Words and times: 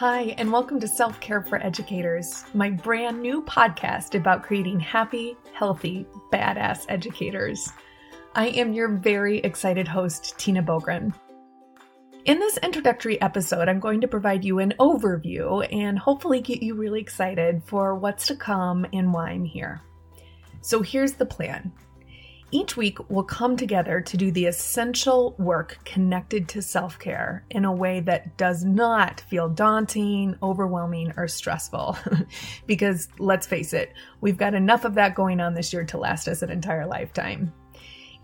Hi, 0.00 0.34
and 0.38 0.50
welcome 0.50 0.80
to 0.80 0.88
Self 0.88 1.20
Care 1.20 1.42
for 1.42 1.62
Educators, 1.62 2.46
my 2.54 2.70
brand 2.70 3.20
new 3.20 3.42
podcast 3.42 4.14
about 4.14 4.42
creating 4.42 4.80
happy, 4.80 5.36
healthy, 5.52 6.06
badass 6.32 6.86
educators. 6.88 7.68
I 8.34 8.46
am 8.46 8.72
your 8.72 8.88
very 8.88 9.40
excited 9.40 9.86
host, 9.86 10.38
Tina 10.38 10.62
Boogren. 10.62 11.12
In 12.24 12.38
this 12.38 12.56
introductory 12.62 13.20
episode, 13.20 13.68
I'm 13.68 13.78
going 13.78 14.00
to 14.00 14.08
provide 14.08 14.42
you 14.42 14.58
an 14.60 14.72
overview 14.80 15.70
and 15.70 15.98
hopefully 15.98 16.40
get 16.40 16.62
you 16.62 16.76
really 16.76 17.02
excited 17.02 17.62
for 17.66 17.94
what's 17.94 18.26
to 18.28 18.36
come 18.36 18.86
and 18.94 19.12
why 19.12 19.28
I'm 19.28 19.44
here. 19.44 19.82
So 20.62 20.80
here's 20.80 21.12
the 21.12 21.26
plan. 21.26 21.72
Each 22.52 22.76
week, 22.76 22.98
we'll 23.08 23.22
come 23.22 23.56
together 23.56 24.00
to 24.00 24.16
do 24.16 24.32
the 24.32 24.46
essential 24.46 25.36
work 25.38 25.78
connected 25.84 26.48
to 26.48 26.62
self 26.62 26.98
care 26.98 27.44
in 27.50 27.64
a 27.64 27.72
way 27.72 28.00
that 28.00 28.36
does 28.36 28.64
not 28.64 29.20
feel 29.20 29.48
daunting, 29.48 30.36
overwhelming, 30.42 31.12
or 31.16 31.28
stressful. 31.28 31.96
because 32.66 33.08
let's 33.20 33.46
face 33.46 33.72
it, 33.72 33.92
we've 34.20 34.36
got 34.36 34.54
enough 34.54 34.84
of 34.84 34.94
that 34.94 35.14
going 35.14 35.38
on 35.38 35.54
this 35.54 35.72
year 35.72 35.84
to 35.84 35.98
last 35.98 36.26
us 36.26 36.42
an 36.42 36.50
entire 36.50 36.86
lifetime. 36.86 37.52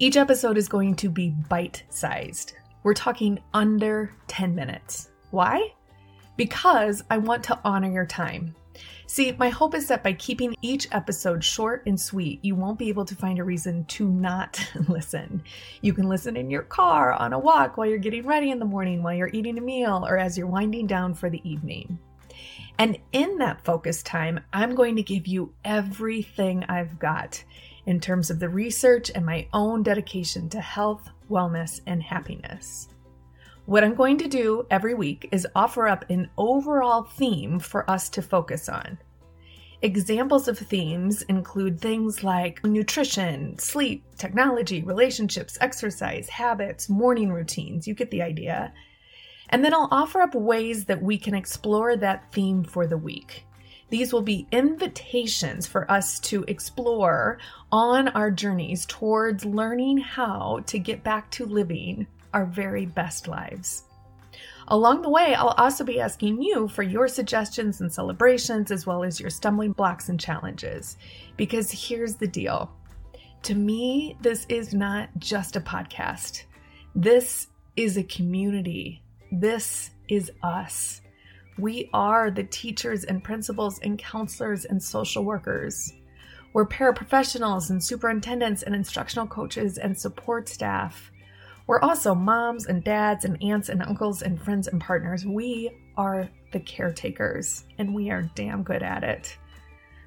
Each 0.00 0.16
episode 0.16 0.58
is 0.58 0.66
going 0.66 0.96
to 0.96 1.08
be 1.08 1.30
bite 1.48 1.84
sized. 1.88 2.54
We're 2.82 2.94
talking 2.94 3.38
under 3.54 4.12
10 4.26 4.56
minutes. 4.56 5.10
Why? 5.30 5.72
Because 6.36 7.02
I 7.10 7.18
want 7.18 7.44
to 7.44 7.60
honor 7.64 7.90
your 7.90 8.06
time. 8.06 8.56
See, 9.06 9.32
my 9.38 9.48
hope 9.48 9.74
is 9.74 9.86
that 9.88 10.02
by 10.02 10.12
keeping 10.14 10.56
each 10.62 10.88
episode 10.92 11.44
short 11.44 11.84
and 11.86 12.00
sweet, 12.00 12.44
you 12.44 12.54
won't 12.54 12.78
be 12.78 12.88
able 12.88 13.04
to 13.04 13.14
find 13.14 13.38
a 13.38 13.44
reason 13.44 13.84
to 13.86 14.08
not 14.08 14.60
listen. 14.88 15.42
You 15.80 15.92
can 15.92 16.08
listen 16.08 16.36
in 16.36 16.50
your 16.50 16.62
car, 16.62 17.12
on 17.12 17.32
a 17.32 17.38
walk, 17.38 17.76
while 17.76 17.86
you're 17.86 17.98
getting 17.98 18.26
ready 18.26 18.50
in 18.50 18.58
the 18.58 18.64
morning, 18.64 19.02
while 19.02 19.14
you're 19.14 19.30
eating 19.32 19.58
a 19.58 19.60
meal, 19.60 20.04
or 20.08 20.18
as 20.18 20.36
you're 20.36 20.46
winding 20.46 20.86
down 20.86 21.14
for 21.14 21.30
the 21.30 21.48
evening. 21.48 21.98
And 22.78 22.98
in 23.12 23.38
that 23.38 23.64
focus 23.64 24.02
time, 24.02 24.40
I'm 24.52 24.74
going 24.74 24.96
to 24.96 25.02
give 25.02 25.26
you 25.26 25.54
everything 25.64 26.64
I've 26.64 26.98
got 26.98 27.42
in 27.86 28.00
terms 28.00 28.30
of 28.30 28.40
the 28.40 28.48
research 28.48 29.10
and 29.14 29.24
my 29.24 29.46
own 29.52 29.82
dedication 29.82 30.48
to 30.50 30.60
health, 30.60 31.08
wellness, 31.30 31.80
and 31.86 32.02
happiness. 32.02 32.88
What 33.66 33.82
I'm 33.82 33.96
going 33.96 34.18
to 34.18 34.28
do 34.28 34.64
every 34.70 34.94
week 34.94 35.28
is 35.32 35.44
offer 35.56 35.88
up 35.88 36.08
an 36.08 36.30
overall 36.38 37.02
theme 37.02 37.58
for 37.58 37.88
us 37.90 38.08
to 38.10 38.22
focus 38.22 38.68
on. 38.68 38.96
Examples 39.82 40.46
of 40.46 40.56
themes 40.56 41.22
include 41.22 41.80
things 41.80 42.22
like 42.22 42.64
nutrition, 42.64 43.58
sleep, 43.58 44.04
technology, 44.18 44.84
relationships, 44.84 45.58
exercise, 45.60 46.28
habits, 46.28 46.88
morning 46.88 47.32
routines. 47.32 47.88
You 47.88 47.94
get 47.94 48.12
the 48.12 48.22
idea. 48.22 48.72
And 49.48 49.64
then 49.64 49.74
I'll 49.74 49.88
offer 49.90 50.20
up 50.20 50.36
ways 50.36 50.84
that 50.84 51.02
we 51.02 51.18
can 51.18 51.34
explore 51.34 51.96
that 51.96 52.32
theme 52.32 52.62
for 52.62 52.86
the 52.86 52.96
week. 52.96 53.46
These 53.90 54.12
will 54.12 54.22
be 54.22 54.46
invitations 54.52 55.66
for 55.66 55.90
us 55.90 56.20
to 56.20 56.44
explore 56.46 57.38
on 57.72 58.06
our 58.08 58.30
journeys 58.30 58.86
towards 58.86 59.44
learning 59.44 59.98
how 59.98 60.60
to 60.66 60.78
get 60.78 61.02
back 61.02 61.32
to 61.32 61.46
living 61.46 62.06
our 62.36 62.44
very 62.44 62.84
best 62.84 63.28
lives. 63.28 63.84
Along 64.68 65.00
the 65.00 65.08
way, 65.08 65.34
I'll 65.34 65.54
also 65.56 65.84
be 65.84 66.02
asking 66.02 66.42
you 66.42 66.68
for 66.68 66.82
your 66.82 67.08
suggestions 67.08 67.80
and 67.80 67.90
celebrations, 67.90 68.70
as 68.70 68.86
well 68.86 69.04
as 69.04 69.18
your 69.18 69.30
stumbling 69.30 69.72
blocks 69.72 70.10
and 70.10 70.20
challenges. 70.20 70.98
Because 71.38 71.70
here's 71.70 72.16
the 72.16 72.26
deal 72.28 72.70
to 73.44 73.54
me, 73.54 74.18
this 74.20 74.44
is 74.50 74.74
not 74.74 75.08
just 75.18 75.56
a 75.56 75.60
podcast, 75.60 76.42
this 76.94 77.46
is 77.76 77.96
a 77.96 78.02
community. 78.02 79.02
This 79.32 79.90
is 80.08 80.30
us. 80.42 81.00
We 81.58 81.88
are 81.94 82.30
the 82.30 82.44
teachers 82.44 83.04
and 83.04 83.24
principals 83.24 83.78
and 83.80 83.98
counselors 83.98 84.66
and 84.66 84.82
social 84.82 85.24
workers. 85.24 85.90
We're 86.52 86.66
paraprofessionals 86.66 87.70
and 87.70 87.82
superintendents 87.82 88.62
and 88.62 88.74
instructional 88.74 89.26
coaches 89.26 89.78
and 89.78 89.96
support 89.98 90.48
staff. 90.48 91.10
We're 91.66 91.80
also 91.80 92.14
moms 92.14 92.66
and 92.66 92.84
dads 92.84 93.24
and 93.24 93.42
aunts 93.42 93.68
and 93.68 93.82
uncles 93.82 94.22
and 94.22 94.40
friends 94.40 94.68
and 94.68 94.80
partners. 94.80 95.26
We 95.26 95.70
are 95.96 96.28
the 96.52 96.60
caretakers, 96.60 97.64
and 97.78 97.92
we 97.92 98.10
are 98.10 98.30
damn 98.34 98.62
good 98.62 98.84
at 98.84 99.02
it. 99.02 99.36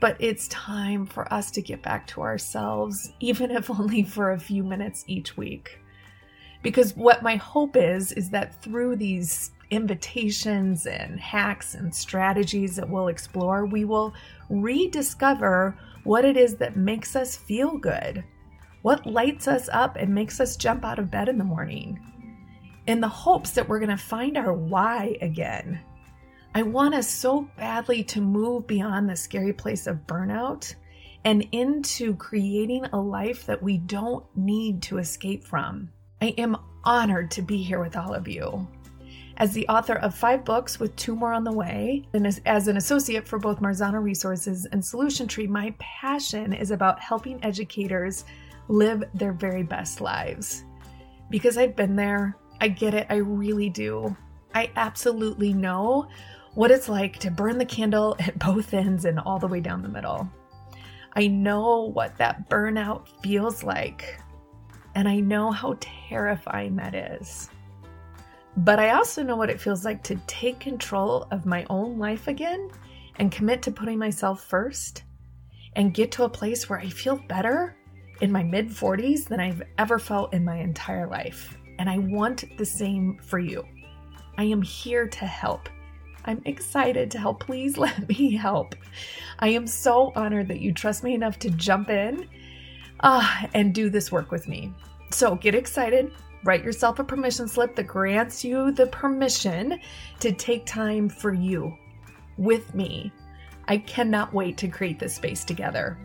But 0.00 0.16
it's 0.20 0.48
time 0.48 1.06
for 1.06 1.32
us 1.32 1.50
to 1.52 1.62
get 1.62 1.82
back 1.82 2.06
to 2.08 2.22
ourselves, 2.22 3.12
even 3.18 3.50
if 3.50 3.68
only 3.68 4.04
for 4.04 4.32
a 4.32 4.38
few 4.38 4.62
minutes 4.62 5.04
each 5.08 5.36
week. 5.36 5.78
Because 6.62 6.96
what 6.96 7.22
my 7.22 7.36
hope 7.36 7.76
is, 7.76 8.12
is 8.12 8.30
that 8.30 8.62
through 8.62 8.96
these 8.96 9.50
invitations 9.70 10.86
and 10.86 11.18
hacks 11.18 11.74
and 11.74 11.94
strategies 11.94 12.76
that 12.76 12.88
we'll 12.88 13.08
explore, 13.08 13.66
we 13.66 13.84
will 13.84 14.14
rediscover 14.48 15.76
what 16.04 16.24
it 16.24 16.36
is 16.36 16.56
that 16.56 16.76
makes 16.76 17.16
us 17.16 17.34
feel 17.34 17.76
good 17.76 18.24
what 18.82 19.06
lights 19.06 19.46
us 19.46 19.68
up 19.72 19.96
and 19.96 20.14
makes 20.14 20.40
us 20.40 20.56
jump 20.56 20.84
out 20.84 20.98
of 20.98 21.10
bed 21.10 21.28
in 21.28 21.38
the 21.38 21.44
morning? 21.44 22.00
In 22.86 23.00
the 23.00 23.08
hopes 23.08 23.50
that 23.50 23.68
we're 23.68 23.78
going 23.78 23.90
to 23.90 23.96
find 23.96 24.36
our 24.36 24.52
why 24.52 25.16
again. 25.20 25.80
I 26.54 26.62
want 26.62 26.94
us 26.94 27.08
so 27.08 27.48
badly 27.56 28.02
to 28.04 28.20
move 28.20 28.66
beyond 28.66 29.08
the 29.08 29.16
scary 29.16 29.52
place 29.52 29.86
of 29.86 30.06
burnout 30.06 30.74
and 31.24 31.46
into 31.52 32.16
creating 32.16 32.86
a 32.86 33.00
life 33.00 33.46
that 33.46 33.62
we 33.62 33.78
don't 33.78 34.24
need 34.34 34.82
to 34.82 34.98
escape 34.98 35.44
from. 35.44 35.90
I 36.20 36.34
am 36.38 36.56
honored 36.82 37.30
to 37.32 37.42
be 37.42 37.62
here 37.62 37.80
with 37.80 37.96
all 37.96 38.14
of 38.14 38.26
you. 38.26 38.66
As 39.36 39.52
the 39.52 39.68
author 39.68 39.94
of 39.94 40.14
five 40.14 40.44
books 40.44 40.80
with 40.80 40.94
two 40.96 41.14
more 41.14 41.32
on 41.32 41.44
the 41.44 41.52
way, 41.52 42.06
and 42.12 42.26
as, 42.26 42.40
as 42.44 42.68
an 42.68 42.76
associate 42.76 43.26
for 43.26 43.38
both 43.38 43.60
Marzano 43.60 44.02
Resources 44.02 44.66
and 44.66 44.84
Solution 44.84 45.26
Tree, 45.26 45.46
my 45.46 45.74
passion 45.78 46.52
is 46.52 46.70
about 46.70 47.00
helping 47.00 47.42
educators 47.42 48.24
live 48.70 49.04
their 49.14 49.32
very 49.32 49.62
best 49.62 50.00
lives. 50.00 50.64
Because 51.28 51.58
I've 51.58 51.76
been 51.76 51.96
there, 51.96 52.36
I 52.60 52.68
get 52.68 52.94
it, 52.94 53.06
I 53.10 53.16
really 53.16 53.68
do. 53.68 54.16
I 54.54 54.70
absolutely 54.76 55.52
know 55.52 56.08
what 56.54 56.70
it's 56.70 56.88
like 56.88 57.18
to 57.18 57.30
burn 57.30 57.58
the 57.58 57.64
candle 57.64 58.16
at 58.20 58.38
both 58.38 58.72
ends 58.72 59.04
and 59.04 59.18
all 59.18 59.38
the 59.38 59.48
way 59.48 59.60
down 59.60 59.82
the 59.82 59.88
middle. 59.88 60.28
I 61.14 61.26
know 61.26 61.90
what 61.92 62.16
that 62.18 62.48
burnout 62.48 63.08
feels 63.22 63.64
like, 63.64 64.20
and 64.94 65.08
I 65.08 65.18
know 65.18 65.50
how 65.50 65.76
terrifying 65.80 66.76
that 66.76 66.94
is. 66.94 67.50
But 68.56 68.78
I 68.78 68.90
also 68.90 69.22
know 69.22 69.36
what 69.36 69.50
it 69.50 69.60
feels 69.60 69.84
like 69.84 70.02
to 70.04 70.16
take 70.26 70.60
control 70.60 71.26
of 71.30 71.46
my 71.46 71.66
own 71.70 71.98
life 71.98 72.28
again 72.28 72.70
and 73.16 73.32
commit 73.32 73.62
to 73.62 73.72
putting 73.72 73.98
myself 73.98 74.44
first 74.44 75.02
and 75.74 75.94
get 75.94 76.12
to 76.12 76.24
a 76.24 76.28
place 76.28 76.68
where 76.68 76.78
I 76.78 76.88
feel 76.88 77.16
better 77.28 77.76
in 78.20 78.30
my 78.30 78.42
mid 78.42 78.68
40s 78.68 79.26
than 79.26 79.40
I've 79.40 79.62
ever 79.78 79.98
felt 79.98 80.34
in 80.34 80.44
my 80.44 80.56
entire 80.56 81.06
life. 81.06 81.56
And 81.78 81.88
I 81.88 81.98
want 81.98 82.56
the 82.58 82.64
same 82.64 83.18
for 83.18 83.38
you. 83.38 83.64
I 84.36 84.44
am 84.44 84.62
here 84.62 85.08
to 85.08 85.26
help. 85.26 85.68
I'm 86.24 86.42
excited 86.44 87.10
to 87.10 87.18
help. 87.18 87.40
Please 87.40 87.76
let 87.78 88.08
me 88.08 88.34
help. 88.34 88.74
I 89.38 89.48
am 89.48 89.66
so 89.66 90.12
honored 90.14 90.48
that 90.48 90.60
you 90.60 90.72
trust 90.72 91.02
me 91.02 91.14
enough 91.14 91.38
to 91.40 91.50
jump 91.50 91.90
in 91.90 92.28
uh, 93.00 93.46
and 93.54 93.74
do 93.74 93.88
this 93.88 94.12
work 94.12 94.30
with 94.30 94.48
me. 94.48 94.72
So 95.10 95.34
get 95.34 95.54
excited. 95.54 96.12
Write 96.44 96.64
yourself 96.64 96.98
a 96.98 97.04
permission 97.04 97.48
slip 97.48 97.74
that 97.76 97.86
grants 97.86 98.44
you 98.44 98.72
the 98.72 98.86
permission 98.86 99.78
to 100.20 100.32
take 100.32 100.64
time 100.64 101.08
for 101.08 101.32
you 101.32 101.76
with 102.38 102.74
me. 102.74 103.12
I 103.68 103.78
cannot 103.78 104.32
wait 104.32 104.56
to 104.58 104.68
create 104.68 104.98
this 104.98 105.14
space 105.14 105.44
together. 105.44 105.98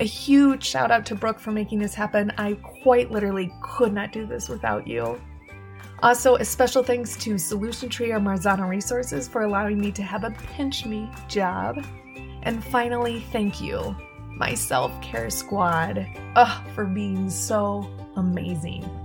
A 0.00 0.04
huge 0.04 0.64
shout 0.64 0.90
out 0.90 1.06
to 1.06 1.14
Brooke 1.14 1.38
for 1.38 1.52
making 1.52 1.78
this 1.78 1.94
happen. 1.94 2.32
I 2.38 2.54
quite 2.82 3.10
literally 3.10 3.52
could 3.62 3.92
not 3.92 4.12
do 4.12 4.26
this 4.26 4.48
without 4.48 4.86
you. 4.86 5.20
Also, 6.02 6.34
a 6.36 6.44
special 6.44 6.82
thanks 6.82 7.16
to 7.18 7.38
Solution 7.38 7.88
Tree 7.88 8.10
or 8.10 8.18
Marzano 8.18 8.68
Resources 8.68 9.28
for 9.28 9.42
allowing 9.42 9.78
me 9.78 9.92
to 9.92 10.02
have 10.02 10.24
a 10.24 10.30
pinch 10.56 10.84
me 10.84 11.08
job. 11.28 11.84
And 12.42 12.64
finally, 12.64 13.20
thank 13.30 13.60
you, 13.60 13.94
my 14.36 14.54
self 14.54 15.00
care 15.00 15.30
squad, 15.30 16.04
ugh, 16.34 16.66
for 16.74 16.86
being 16.86 17.30
so 17.30 17.88
amazing. 18.16 19.01